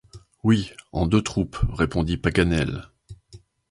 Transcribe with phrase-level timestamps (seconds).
[0.41, 2.89] Oui, en deux troupes, répondit Paganel.